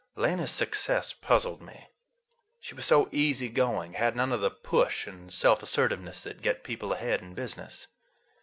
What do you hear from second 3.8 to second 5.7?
had none of the push and self